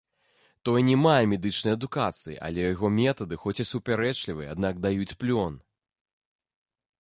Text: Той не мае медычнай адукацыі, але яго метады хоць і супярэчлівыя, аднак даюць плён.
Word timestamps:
Той 0.67 0.79
не 0.85 0.93
мае 1.01 1.19
медычнай 1.33 1.75
адукацыі, 1.77 2.37
але 2.47 2.65
яго 2.73 2.91
метады 3.01 3.39
хоць 3.43 3.55
і 3.65 3.67
супярэчлівыя, 3.73 4.49
аднак 4.57 4.81
даюць 4.87 5.17
плён. 5.21 5.53